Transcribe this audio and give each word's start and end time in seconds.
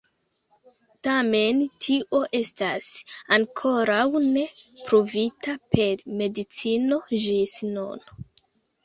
Tamen 1.07 1.59
tio 1.87 2.21
estas 2.39 2.87
ankoraŭ 3.37 3.99
ne 4.37 4.47
pruvita 4.87 5.55
per 5.77 6.03
medicino 6.23 6.99
ĝis 7.27 7.55
nun. 7.77 8.03